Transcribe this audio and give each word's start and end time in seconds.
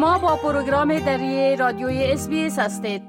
شما 0.00 0.18
با 0.18 0.36
پروگرام 0.36 0.98
دری 0.98 1.56
رادیوی 1.56 2.04
اس 2.04 2.28
هستید 2.58 3.02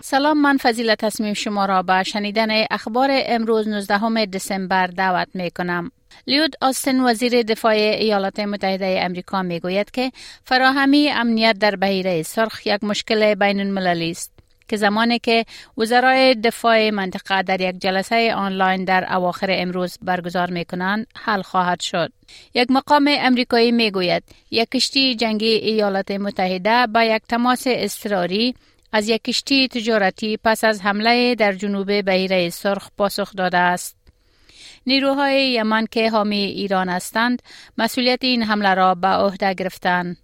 سلام 0.00 0.40
من 0.40 0.56
فضیل 0.56 0.94
تصمیم 0.94 1.34
شما 1.34 1.66
را 1.66 1.82
به 1.82 2.02
شنیدن 2.02 2.48
اخبار 2.70 3.10
امروز 3.12 3.68
19 3.68 4.26
دسامبر 4.26 4.86
دعوت 4.86 5.28
می 5.34 5.50
کنم. 5.50 5.90
لیود 6.26 6.56
آستن 6.60 7.00
وزیر 7.00 7.42
دفاع 7.42 7.72
ایالات 7.72 8.40
متحده 8.40 8.98
امریکا 9.02 9.42
می 9.42 9.60
گوید 9.60 9.90
که 9.90 10.12
فراهمی 10.44 11.08
امنیت 11.08 11.58
در 11.58 11.76
بحیره 11.76 12.22
سرخ 12.22 12.66
یک 12.66 12.84
مشکل 12.84 13.34
بین 13.34 13.60
المللی 13.60 14.10
است 14.10 14.32
که 14.72 14.76
زمانی 14.76 15.18
که 15.18 15.44
وزرای 15.78 16.34
دفاع 16.34 16.90
منطقه 16.90 17.42
در 17.42 17.60
یک 17.60 17.78
جلسه 17.78 18.34
آنلاین 18.34 18.84
در 18.84 19.14
اواخر 19.14 19.46
امروز 19.50 19.98
برگزار 20.02 20.50
می 20.50 20.64
کنند 20.64 21.06
حل 21.16 21.42
خواهد 21.42 21.80
شد. 21.80 22.12
یک 22.54 22.70
مقام 22.70 23.10
امریکایی 23.18 23.72
می 23.72 23.90
گوید 23.90 24.22
یک 24.50 24.68
کشتی 24.68 25.14
جنگی 25.14 25.46
ایالات 25.46 26.10
متحده 26.10 26.86
با 26.86 27.02
یک 27.02 27.22
تماس 27.28 27.62
اضطراری 27.66 28.54
از 28.92 29.08
یک 29.08 29.24
کشتی 29.24 29.68
تجارتی 29.68 30.38
پس 30.44 30.64
از 30.64 30.80
حمله 30.80 31.34
در 31.34 31.52
جنوب 31.52 32.02
بحیره 32.02 32.50
سرخ 32.50 32.88
پاسخ 32.98 33.32
داده 33.36 33.58
است. 33.58 34.01
نیروهای 34.85 35.53
یمن 35.53 35.85
که 35.91 36.09
حامی 36.09 36.43
ایران 36.43 36.89
هستند 36.89 37.41
مسئولیت 37.77 38.19
این 38.21 38.43
حمله 38.43 38.73
را 38.73 38.95
به 38.95 39.07
عهده 39.07 39.53
گرفتند. 39.53 40.17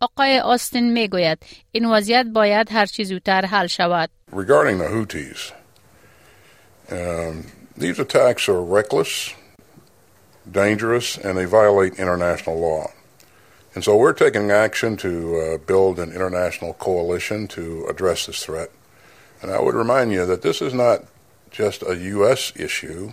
آقای 0.00 0.38
آستین 0.38 0.92
می 0.92 1.08
گوید 1.08 1.38
این 1.72 1.86
وضعیت 1.86 2.26
باید 2.34 2.72
هر 2.72 2.86
چیز 2.86 3.08
زودتر 3.08 3.44
حل 3.46 3.66
شود. 3.66 4.10
Regarding 4.32 4.78
the 4.78 4.88
Houthis, 4.88 5.52
um, 6.90 7.46
these 7.78 7.98
attacks 7.98 8.48
are 8.48 8.62
reckless, 8.62 9.34
dangerous, 10.50 11.18
and 11.18 11.36
they 11.38 11.44
violate 11.44 11.94
international 11.98 12.58
law. 12.60 12.86
And 13.74 13.84
so 13.84 13.96
we're 13.96 14.14
taking 14.14 14.50
action 14.50 14.96
to 14.98 15.12
uh, 15.36 15.58
build 15.58 15.98
an 15.98 16.10
international 16.10 16.72
coalition 16.74 17.46
to 17.48 17.86
address 17.90 18.26
this 18.26 18.42
threat. 18.42 18.70
And 19.42 19.50
I 19.50 19.60
would 19.60 19.74
remind 19.74 20.12
you 20.12 20.24
that 20.24 20.40
this 20.40 20.62
is 20.62 20.72
not 20.72 21.04
just 21.50 21.82
a 21.82 21.94
U.S. 22.16 22.52
issue. 22.56 23.12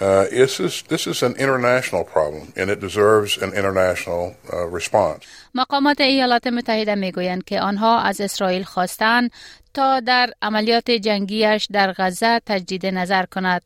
Uh, 0.00 0.24
this, 0.28 0.60
is, 0.60 0.82
this 0.88 1.06
is 1.06 1.22
an 1.22 1.34
international 1.36 2.04
problem 2.04 2.52
and 2.56 2.68
it 2.70 2.80
deserves 2.80 3.38
an 3.38 3.52
international 3.54 4.36
uh, 4.52 4.66
response. 4.68 5.26
مقامات 5.54 6.00
ایالات 6.00 6.46
متحده 6.46 6.94
می‌گویند 6.94 7.44
که 7.44 7.60
آنها 7.60 8.00
از 8.00 8.20
اسرائیل 8.20 8.62
خواستند 8.62 9.30
تا 9.74 10.00
در 10.00 10.32
عملیات 10.42 10.90
جنگیش 10.90 11.68
در 11.72 11.92
غزه 11.92 12.40
تجدید 12.46 12.86
نظر 12.86 13.26
کند. 13.26 13.62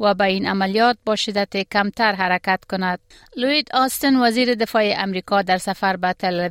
و 0.00 0.14
به 0.14 0.24
این 0.24 0.46
عملیات 0.46 0.96
با 1.04 1.16
شدت 1.16 1.56
کمتر 1.72 2.12
حرکت 2.12 2.64
کند. 2.70 2.98
لوید 3.36 3.68
آستن 3.74 4.16
وزیر 4.16 4.54
دفاع 4.54 4.94
امریکا 4.96 5.42
در 5.42 5.58
سفر 5.58 5.96
به 5.96 6.12
تل 6.12 6.48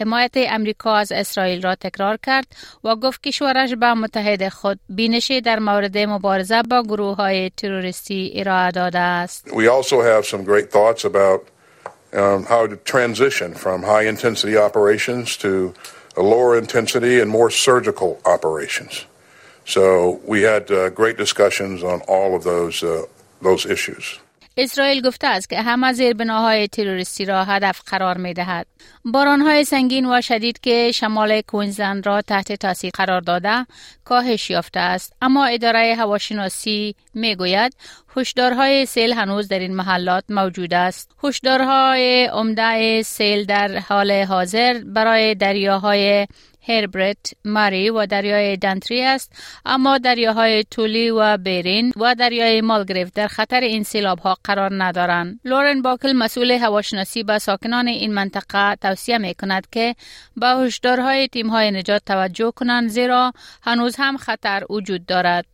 حمایت 0.00 0.32
امریکا 0.36 0.94
از 0.94 1.12
اسرائیل 1.12 1.62
را 1.62 1.74
تکرار 1.74 2.18
کرد 2.22 2.46
و 2.84 2.96
گفت 2.96 3.22
کشورش 3.22 3.74
به 3.74 3.94
متحد 3.94 4.48
خود 4.48 4.80
بینشی 4.88 5.40
در 5.40 5.58
مورد 5.58 5.98
مبارزه 5.98 6.62
با 6.62 6.82
گروه 6.82 7.16
های 7.16 7.50
تروریستی 7.50 8.32
ارائه 8.36 8.70
داده 8.70 8.98
است. 8.98 9.48
We 9.48 9.68
also 9.68 10.00
have 10.00 10.26
some 10.26 10.44
great 10.44 10.70
thoughts 10.70 11.04
about 11.04 11.40
um, 12.12 12.44
how 12.44 12.66
to 12.66 12.76
transition 12.76 13.54
from 13.54 13.82
high 13.82 14.06
intensity 14.08 14.56
operations 14.56 15.36
to 15.38 15.74
lower 16.16 16.58
intensity 16.58 17.20
and 17.20 17.30
more 17.30 17.50
surgical 17.50 18.20
operations. 18.24 19.06
So 19.64 20.20
we 20.26 20.42
had 20.42 20.70
uh, 20.70 20.90
great 20.90 21.16
discussions 21.16 21.82
on 21.82 22.00
all 22.08 22.34
of 22.34 22.44
those, 22.44 22.82
uh, 22.82 23.06
those 23.42 23.66
issues. 23.66 24.20
اسرائیل 24.56 25.02
گفته 25.02 25.26
است 25.26 25.50
که 25.50 25.62
همه 25.62 25.92
زیربناهای 25.92 26.68
تروریستی 26.68 27.24
را 27.24 27.44
هدف 27.44 27.80
قرار 27.86 28.18
می 28.18 28.34
دهد. 28.34 28.66
بارانهای 29.04 29.64
سنگین 29.64 30.06
و 30.06 30.20
شدید 30.20 30.60
که 30.60 30.92
شمال 30.94 31.40
کوینزلند 31.40 32.06
را 32.06 32.22
تحت 32.22 32.52
تاثیر 32.52 32.90
قرار 32.94 33.20
داده 33.20 33.66
کاهش 34.04 34.50
یافته 34.50 34.80
است 34.80 35.12
اما 35.22 35.44
اداره 35.44 35.94
هواشناسی 35.94 36.94
می 37.14 37.36
گوید 37.36 37.76
هشدارهای 38.16 38.86
سیل 38.86 39.12
هنوز 39.12 39.48
در 39.48 39.58
این 39.58 39.74
محلات 39.74 40.24
موجود 40.28 40.74
است. 40.74 41.10
هشدارهای 41.24 42.24
عمده 42.24 43.02
سیل 43.02 43.44
در 43.44 43.78
حال 43.78 44.10
حاضر 44.12 44.82
برای 44.84 45.34
دریاهای 45.34 46.26
هربرت، 46.68 47.34
ماری 47.44 47.90
و 47.90 48.06
دریای 48.06 48.56
دنتری 48.56 49.02
است 49.02 49.32
اما 49.66 49.98
دریاهای 49.98 50.64
تولی 50.64 51.10
و 51.10 51.36
بیرین 51.36 51.92
و 51.96 52.14
دریای 52.14 52.60
مالگریف 52.60 53.10
در 53.14 53.28
خطر 53.28 53.60
این 53.60 53.82
سیلاب 53.82 54.18
ها 54.18 54.36
قرار 54.44 54.84
ندارند. 54.84 55.40
لورن 55.44 55.82
باکل 55.82 56.12
مسئول 56.12 56.50
هواشناسی 56.50 57.22
به 57.22 57.38
ساکنان 57.38 57.88
این 57.88 58.14
منطقه 58.14 58.76
توصیه 58.76 59.18
می 59.18 59.34
کند 59.34 59.66
که 59.72 59.94
به 60.36 60.46
هشدارهای 60.46 61.28
تیم 61.28 61.48
های 61.48 61.70
نجات 61.70 62.02
توجه 62.06 62.52
کنند 62.56 62.88
زیرا 62.88 63.32
هنوز 63.62 63.96
هم 63.98 64.16
خطر 64.16 64.64
وجود 64.70 65.06
دارد. 65.06 65.44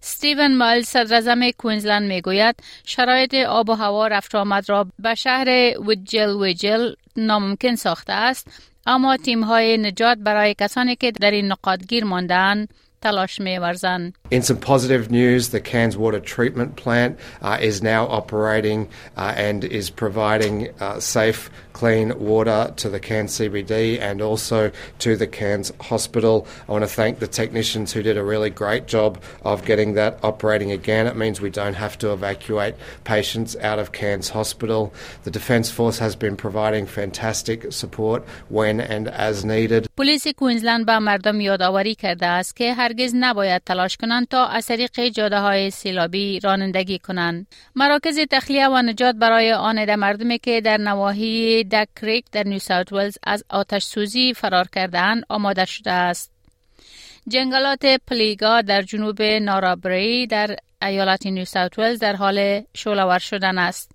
ستیون 0.00 0.56
مایل 0.56 0.82
صدر 0.82 1.50
کوینزلند 1.58 2.08
می 2.08 2.20
گوید 2.20 2.56
شرایط 2.84 3.34
آب 3.34 3.68
و 3.68 3.74
هوا 3.74 4.06
رفت 4.06 4.34
آمد 4.34 4.68
را 4.68 4.86
به 4.98 5.14
شهر 5.14 5.74
ویجل 5.86 6.30
ویجل 6.30 6.92
ناممکن 7.16 7.74
ساخته 7.74 8.12
است 8.12 8.73
اما 8.86 9.16
تیم 9.16 9.44
های 9.44 9.78
نجات 9.78 10.18
برای 10.18 10.54
کسانی 10.54 10.96
که 10.96 11.10
در 11.12 11.30
این 11.30 11.52
نقاط 11.52 11.80
گیر 11.86 12.04
ماندن 12.04 12.66
تلاش 13.03 13.41
می 13.41 13.57
ورزن. 13.57 14.13
In 14.31 14.41
some 14.41 14.57
positive 14.57 15.09
news, 15.09 15.49
the 15.49 15.61
Cairns 15.61 15.95
Water 15.97 16.19
Treatment 16.19 16.75
Plant 16.75 17.17
uh, 17.41 17.57
is 17.61 17.81
now 17.81 18.07
operating 18.07 18.89
uh, 19.17 19.33
and 19.35 19.63
is 19.63 19.89
providing 19.89 20.69
uh, 20.79 20.99
safe, 20.99 21.49
clean 21.73 22.07
water 22.19 22.73
to 22.75 22.89
the 22.89 22.99
Cairns 22.99 23.31
CBD 23.37 23.99
and 23.99 24.21
also 24.21 24.71
to 24.99 25.15
the 25.15 25.27
Cairns 25.27 25.71
Hospital. 25.79 26.45
I 26.67 26.71
want 26.73 26.83
to 26.83 26.93
thank 27.01 27.19
the 27.19 27.27
technicians 27.27 27.93
who 27.93 28.01
did 28.03 28.17
a 28.17 28.23
really 28.23 28.49
great 28.49 28.85
job 28.85 29.11
of 29.43 29.65
getting 29.65 29.93
that 29.93 30.19
operating 30.21 30.71
again. 30.71 31.07
It 31.07 31.15
means 31.15 31.39
we 31.39 31.49
don't 31.49 31.75
have 31.85 31.97
to 31.99 32.11
evacuate 32.11 32.75
patients 33.05 33.55
out 33.69 33.79
of 33.79 33.93
Cairns 33.93 34.27
Hospital. 34.29 34.93
The 35.23 35.31
Defence 35.31 35.71
Force 35.71 35.99
has 35.99 36.15
been 36.17 36.35
providing 36.35 36.85
fantastic 36.85 37.71
support 37.71 38.25
when 38.49 38.81
and 38.81 39.07
as 39.07 39.45
needed. 39.45 39.87
پلیس 39.97 40.27
کوینزلند 40.27 40.85
به 40.85 40.99
مردم 40.99 41.41
یادآوری 41.41 41.95
کرده 41.95 42.25
است 42.25 42.55
که 42.55 42.73
هرگز 42.94 43.14
نباید 43.14 43.62
تلاش 43.66 43.96
کنند 43.96 44.28
تا 44.28 44.46
از 44.46 44.66
طریق 44.66 45.08
جاده 45.08 45.38
های 45.38 45.70
سیلابی 45.70 46.40
رانندگی 46.40 46.98
کنند. 46.98 47.46
مراکز 47.74 48.18
تخلیه 48.30 48.68
و 48.68 48.82
نجات 48.82 49.14
برای 49.14 49.52
آن 49.52 49.94
مردمی 49.94 50.38
که 50.38 50.60
در 50.60 50.76
نواحی 50.76 51.64
دک 51.64 51.88
کریک 52.00 52.24
در 52.32 52.42
نیو 52.42 52.58
ساوت 52.58 52.92
ولز 52.92 53.18
از 53.22 53.44
آتش 53.50 53.84
سوزی 53.84 54.34
فرار 54.34 54.68
کردهاند 54.72 55.24
آماده 55.28 55.64
شده 55.64 55.90
است. 55.90 56.30
جنگلات 57.28 57.86
پلیگا 58.06 58.60
در 58.60 58.82
جنوب 58.82 59.22
نارابری 59.22 60.26
در 60.26 60.56
ایالت 60.82 61.26
نیو 61.26 61.44
ساوت 61.44 61.78
ولز 61.78 61.98
در 61.98 62.16
حال 62.16 62.62
شولور 62.74 63.18
شدن 63.18 63.58
است. 63.58 63.90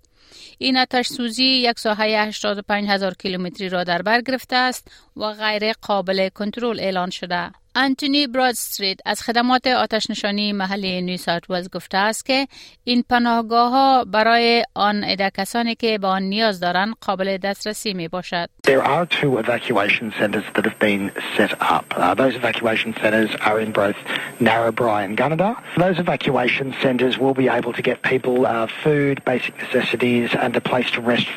این 0.58 0.78
آتش 0.78 1.08
سوزی 1.08 1.46
یک 1.46 1.80
ساحه 1.80 2.28
85 2.28 2.90
هزار 2.90 3.14
کیلومتری 3.14 3.70
را 3.70 3.84
در 3.84 4.02
بر 4.02 4.22
گرفته 4.22 4.56
است 4.56 4.92
و 5.18 5.34
غیر 5.34 5.74
قابل 5.74 6.30
کنترل 6.30 6.80
اعلان 6.80 7.10
شده. 7.10 7.52
انتونی 7.79 8.27
برادستریت 8.27 8.99
از 9.05 9.23
خدمات 9.23 9.67
آتش 9.67 10.11
نشانی 10.11 10.53
محلی 10.53 11.03
نیو 11.03 11.17
ساوت 11.17 11.51
ولز 11.51 11.69
گفته 11.69 11.99
است 11.99 12.25
که 12.27 12.49
این 12.85 13.05
پناهگاه 13.11 13.71
ها 13.71 14.05
برای 14.05 14.65
آن 14.75 15.05
عده 15.05 15.31
کسانی 15.31 15.75
که 15.75 15.99
به 15.99 16.07
آن 16.07 16.23
نیاز 16.23 16.61
دارند 16.61 16.95
قابل 17.01 17.37
دسترسی 17.37 17.95
می 17.95 18.09
باشد. 18.09 18.49
There 18.67 18.85
are 18.85 19.07
two 19.07 19.39
evacuation 19.39 20.13
centres 20.19 20.45
that 20.55 20.65
have 20.65 20.79
been 20.79 21.13
set 21.37 21.53
up. 21.75 21.87
Uh, 21.97 22.15
those 22.15 22.35
evacuation 22.37 22.95
centres 23.03 23.31
are 23.49 23.59
in 23.61 23.71
both 23.73 23.97
Narrabri 24.41 25.05
and 25.07 25.19
Gunnedah. 25.19 25.55
Those 25.77 25.99
evacuation 25.99 26.75
centres 26.83 27.19
will 27.19 27.35
be 27.35 27.49
able 27.59 27.73
to 27.79 27.83
get 27.83 27.97
people 28.13 28.37
uh, 28.47 28.67
food, 28.83 29.15
basic 29.33 29.55
necessities 29.65 30.29
and 30.45 30.53
a 30.57 30.61
place 30.71 30.89
to 30.97 31.01
rest. 31.13 31.29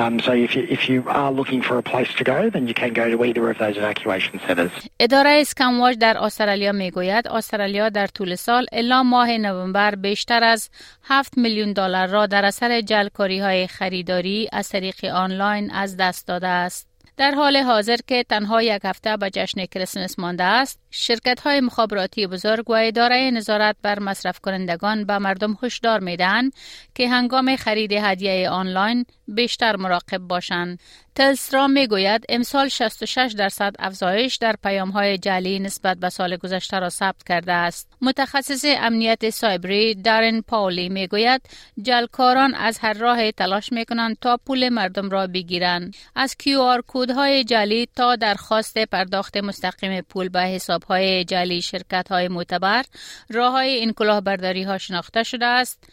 Um, 0.00 0.20
so 0.26 0.32
if 0.46 0.50
you, 0.56 0.62
if 0.76 0.88
you 0.88 0.98
are 1.20 1.30
looking 1.40 1.60
for 1.68 1.74
a 1.78 1.84
place 1.92 2.10
to 2.20 2.24
go, 2.24 2.38
then 2.54 2.64
you 2.68 2.74
can 2.82 2.92
go 3.02 3.06
to 3.14 3.18
either 3.28 3.44
of 3.52 3.56
those 3.58 3.76
evacuation 3.82 4.34
centres. 4.46 4.72
اداره 5.00 5.30
اسکم 5.30 5.82
امواج 5.87 5.99
در 5.99 6.17
استرالیا 6.17 6.71
می‌گوید 6.71 7.27
استرالیا 7.27 7.89
در 7.89 8.07
طول 8.07 8.35
سال 8.35 8.65
الا 8.71 9.03
ماه 9.03 9.37
نوامبر 9.37 9.95
بیشتر 9.95 10.43
از 10.43 10.69
7 11.03 11.37
میلیون 11.37 11.73
دلار 11.73 12.07
را 12.07 12.25
در 12.25 12.45
اثر 12.45 12.81
جلکاری 12.81 13.39
های 13.39 13.67
خریداری 13.67 14.49
از 14.51 14.69
طریق 14.69 15.05
آنلاین 15.05 15.71
از 15.71 15.97
دست 15.97 16.27
داده 16.27 16.47
است. 16.47 16.87
در 17.17 17.31
حال 17.31 17.57
حاضر 17.57 17.97
که 18.07 18.23
تنها 18.29 18.61
یک 18.61 18.81
هفته 18.83 19.17
به 19.17 19.29
جشن 19.29 19.65
کریسمس 19.65 20.19
مانده 20.19 20.43
است، 20.43 20.79
شرکت 20.91 21.39
های 21.39 21.61
مخابراتی 21.61 22.27
بزرگ 22.27 22.69
و 22.69 22.73
اداره 22.73 23.31
نظارت 23.31 23.75
بر 23.81 23.99
مصرف 23.99 24.39
کنندگان 24.39 25.05
به 25.05 25.17
مردم 25.17 25.57
هشدار 25.63 25.99
میدن 25.99 26.49
که 26.95 27.09
هنگام 27.09 27.55
خرید 27.55 27.91
هدیه 27.93 28.49
آنلاین 28.49 29.05
بیشتر 29.27 29.75
مراقب 29.75 30.17
باشند. 30.17 30.79
تلسترا 31.17 31.67
می 31.67 31.87
گوید 31.87 32.25
امسال 32.29 32.67
66 32.67 33.35
درصد 33.37 33.75
افزایش 33.79 34.35
در 34.35 34.55
پیام 34.63 34.89
های 34.89 35.17
جلی 35.17 35.59
نسبت 35.59 35.97
به 35.97 36.09
سال 36.09 36.37
گذشته 36.37 36.79
را 36.79 36.89
ثبت 36.89 37.23
کرده 37.23 37.51
است. 37.51 37.93
متخصص 38.01 38.65
امنیت 38.65 39.29
سایبری 39.29 39.95
دارن 39.95 40.41
پاولی 40.41 40.89
می 40.89 41.07
گوید 41.07 41.41
جلکاران 41.81 42.55
از 42.55 42.77
هر 42.79 42.93
راه 42.93 43.31
تلاش 43.31 43.71
می 43.71 43.85
کنند 43.85 44.17
تا 44.21 44.37
پول 44.45 44.69
مردم 44.69 45.09
را 45.09 45.27
بگیرند. 45.27 45.95
از 46.15 46.35
کیو 46.35 46.59
آر 46.59 46.81
کود 46.81 47.11
های 47.11 47.43
جلی 47.43 47.87
تا 47.95 48.15
درخواست 48.15 48.77
پرداخت 48.77 49.37
مستقیم 49.37 50.01
پول 50.01 50.29
به 50.29 50.41
حساب 50.41 50.83
های 50.83 51.23
جلی 51.23 51.61
شرکت 51.61 52.07
های 52.11 52.27
معتبر 52.27 52.83
راه 53.29 53.51
های 53.51 53.69
این 53.69 53.93
کلاهبرداری 53.93 54.63
ها 54.63 54.77
شناخته 54.77 55.23
شده 55.23 55.45
است. 55.45 55.83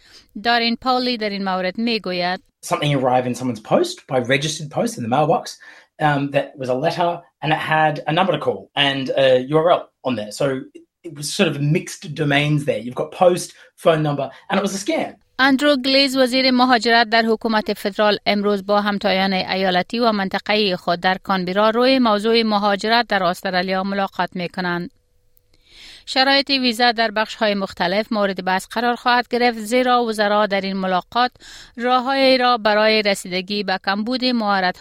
دارین 0.45 0.77
پاولی 0.77 1.17
در 1.17 1.31
این 1.31 1.45
مورد 1.45 1.79
می 1.79 2.01
گوید 2.01 2.54
something 2.64 2.94
arrive 2.94 3.26
in 3.26 3.36
someone's 3.36 3.60
post 3.60 4.06
by 4.08 4.20
registered 4.20 4.70
post 4.70 4.98
in 4.98 5.04
the 5.04 5.10
mailbox 5.10 5.58
um, 6.00 6.32
that 6.32 6.58
was 6.58 6.70
a 6.70 6.74
letter 6.74 7.22
and 7.42 7.52
it 7.54 7.58
had 7.58 8.04
a 8.08 8.14
number 8.14 8.34
to 8.34 8.40
call 8.40 8.70
and 8.76 9.10
a 9.10 9.46
URL 9.48 9.86
on 10.04 10.16
there. 10.16 10.32
So 10.32 10.62
it 11.04 11.14
was 11.16 11.34
sort 11.34 11.50
of 11.50 11.62
mixed 11.62 12.14
domains 12.14 12.66
there. 12.66 12.80
You've 12.80 12.96
got 12.96 13.12
post, 13.12 13.54
phone 13.76 14.04
number, 14.04 14.30
and 14.50 14.58
it 14.60 14.62
was 14.62 14.76
a 14.76 14.86
scam. 14.86 15.16
اندرو 15.42 15.76
گلیز 15.86 16.18
وزیر 16.18 16.52
مهاجرت 16.52 17.10
در 17.10 17.24
حکومت 17.26 17.74
فدرال 17.74 18.18
امروز 18.26 18.66
با 18.66 18.82
همتایان 18.82 19.34
ایالتی 19.34 20.00
و 20.00 20.12
منطقه‌ای 20.12 20.76
خود 20.76 21.00
در 21.00 21.18
کانبرا 21.24 21.70
روی 21.70 22.00
موضوع 22.00 22.44
مهاجرت 22.44 23.08
در 23.08 23.24
استرالیا 23.24 23.84
ملاقات 23.84 24.30
می 24.36 24.50
کنند. 24.50 24.92
شرایط 26.07 26.51
ویزا 26.51 26.93
در 26.93 27.11
بخش 27.11 27.35
های 27.35 27.55
مختلف 27.55 28.13
مورد 28.13 28.45
بحث 28.45 28.67
قرار 28.67 28.95
خواهد 28.95 29.29
گرفت 29.29 29.59
زیرا 29.59 30.05
وزرا 30.05 30.47
در 30.47 30.61
این 30.61 30.77
ملاقات 30.77 31.31
راههایی 31.77 32.39
را 32.39 32.59
برای 32.59 33.03
رسیدگی 33.03 33.63
به 33.63 33.79
کمبود 33.85 34.25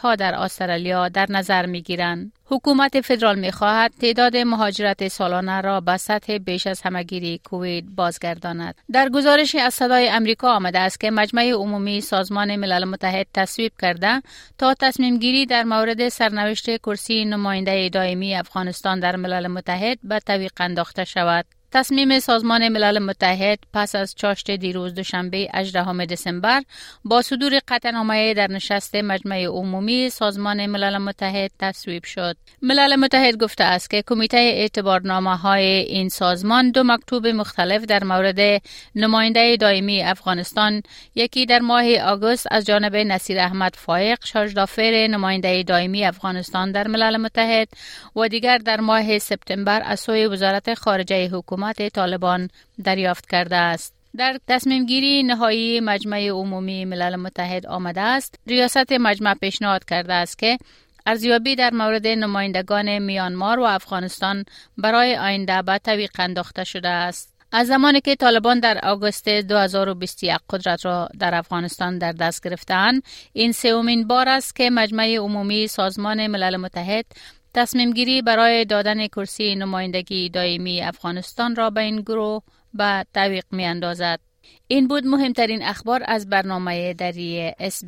ها 0.01 0.15
در 0.15 0.35
استرالیا 0.35 1.09
در 1.09 1.25
نظر 1.29 1.65
می 1.65 1.81
گیرند. 1.81 2.31
حکومت 2.53 3.01
فدرال 3.01 3.39
می 3.39 3.51
خواهد 3.51 3.93
تعداد 4.01 4.37
مهاجرت 4.37 5.07
سالانه 5.07 5.61
را 5.61 5.79
به 5.81 5.97
سطح 5.97 6.37
بیش 6.37 6.67
از 6.67 6.81
همگیری 6.81 7.41
کووید 7.45 7.95
بازگرداند. 7.95 8.75
در 8.91 9.09
گزارشی 9.09 9.59
از 9.59 9.73
صدای 9.73 10.09
امریکا 10.09 10.55
آمده 10.55 10.79
است 10.79 10.99
که 10.99 11.11
مجمع 11.11 11.51
عمومی 11.51 12.01
سازمان 12.01 12.55
ملل 12.55 12.85
متحد 12.85 13.27
تصویب 13.33 13.71
کرده 13.81 14.21
تا 14.57 14.73
تصمیم 14.73 15.17
گیری 15.17 15.45
در 15.45 15.63
مورد 15.63 16.09
سرنوشت 16.09 16.77
کرسی 16.77 17.25
نماینده 17.25 17.89
دائمی 17.89 18.35
افغانستان 18.35 18.99
در 18.99 19.15
ملل 19.15 19.47
متحد 19.47 19.99
به 20.03 20.19
تویق 20.19 20.53
انداخته 20.57 21.03
شود. 21.03 21.45
تصمیم 21.73 22.19
سازمان 22.19 22.67
ملل 22.67 22.99
متحد 22.99 23.59
پس 23.73 23.95
از 23.95 24.15
چاشت 24.15 24.51
دیروز 24.51 24.93
دوشنبه 24.93 25.49
18 25.53 26.05
دسامبر 26.05 26.61
با 27.05 27.21
صدور 27.21 27.59
قطعنامه 27.67 28.33
در 28.33 28.51
نشست 28.51 28.95
مجمع 28.95 29.45
عمومی 29.45 30.09
سازمان 30.09 30.65
ملل 30.65 30.97
متحد 30.97 31.51
تصویب 31.59 32.03
شد. 32.03 32.37
ملل 32.61 32.95
متحد 32.95 33.37
گفته 33.43 33.63
است 33.63 33.89
که 33.89 34.03
کمیته 34.07 34.37
اعتبارنامه 34.37 35.35
های 35.37 35.65
این 35.65 36.09
سازمان 36.09 36.71
دو 36.71 36.83
مکتوب 36.83 37.27
مختلف 37.27 37.85
در 37.85 38.03
مورد 38.03 38.61
نماینده 38.95 39.57
دائمی 39.57 40.03
افغانستان 40.03 40.81
یکی 41.15 41.45
در 41.45 41.59
ماه 41.59 41.95
آگوست 41.95 42.47
از 42.51 42.65
جانب 42.65 42.95
نصیر 42.95 43.39
احمد 43.39 43.75
فایق 43.75 44.25
شاجدافر 44.25 45.07
نماینده 45.11 45.63
دائمی 45.63 46.05
افغانستان 46.05 46.71
در 46.71 46.87
ملل 46.87 47.17
متحد 47.17 47.67
و 48.15 48.27
دیگر 48.27 48.57
در 48.57 48.79
ماه 48.79 49.19
سپتامبر 49.19 49.81
از 49.85 49.99
سوی 49.99 50.27
وزارت 50.27 50.73
خارجه 50.73 51.27
حکومت 51.27 51.62
حکومت 51.63 51.93
طالبان 51.93 52.49
دریافت 52.83 53.29
کرده 53.29 53.55
است. 53.55 53.93
در 54.17 54.39
تصمیم 54.47 54.85
گیری 54.85 55.23
نهایی 55.23 55.79
مجمع 55.79 56.29
عمومی 56.29 56.85
ملل 56.85 57.15
متحد 57.15 57.65
آمده 57.65 58.01
است. 58.01 58.35
ریاست 58.47 58.91
مجمع 58.91 59.33
پیشنهاد 59.33 59.85
کرده 59.85 60.13
است 60.13 60.37
که 60.37 60.57
ارزیابی 61.05 61.55
در 61.55 61.73
مورد 61.73 62.07
نمایندگان 62.07 62.99
میانمار 62.99 63.59
و 63.59 63.63
افغانستان 63.63 64.45
برای 64.77 65.15
آینده 65.15 65.61
به 65.61 65.77
تویق 65.77 66.11
انداخته 66.19 66.63
شده 66.63 66.89
است. 66.89 67.33
از 67.51 67.67
زمانی 67.67 68.01
که 68.01 68.15
طالبان 68.15 68.59
در 68.59 68.79
آگوست 68.83 69.29
2021 69.29 70.37
قدرت 70.49 70.85
را 70.85 71.09
در 71.19 71.35
افغانستان 71.35 71.97
در 71.97 72.11
دست 72.11 72.43
گرفتند 72.43 73.03
این 73.33 73.51
سومین 73.51 74.07
بار 74.07 74.29
است 74.29 74.55
که 74.55 74.69
مجمع 74.69 75.15
عمومی 75.15 75.67
سازمان 75.67 76.27
ملل 76.27 76.57
متحد 76.57 77.05
تصمیم 77.53 77.91
گیری 77.91 78.21
برای 78.21 78.65
دادن 78.65 79.07
کرسی 79.07 79.55
نمایندگی 79.55 80.29
دائمی 80.29 80.81
افغانستان 80.81 81.55
را 81.55 81.69
به 81.69 81.81
این 81.81 82.01
گروه 82.01 82.43
به 82.73 83.05
تعویق 83.13 83.45
می 83.51 83.65
اندازد. 83.65 84.19
این 84.67 84.87
بود 84.87 85.07
مهمترین 85.07 85.63
اخبار 85.63 86.03
از 86.05 86.29
برنامه 86.29 86.93
دری 86.93 87.51
اس 87.59 87.83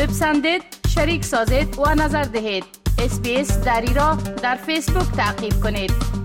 بپسندید، 0.00 0.62
شریک 0.94 1.24
سازید 1.24 1.78
و 1.78 1.94
نظر 1.94 2.22
دهید. 2.22 2.64
اسپیس 2.98 3.64
دری 3.64 3.94
را 3.94 4.18
در 4.42 4.54
فیسبوک 4.56 5.16
تعقیب 5.16 5.52
کنید. 5.62 6.19